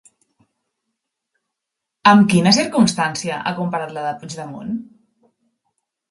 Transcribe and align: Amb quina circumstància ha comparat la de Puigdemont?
Amb 2.11 2.25
quina 2.31 2.53
circumstància 2.59 3.37
ha 3.43 3.53
comparat 3.59 3.93
la 3.99 4.05
de 4.07 4.15
Puigdemont? 4.23 4.73